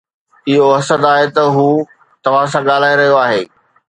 [0.51, 1.67] اهو حسد آهي ته هو
[2.23, 3.41] توهان سان ڳالهائي رهيو آهي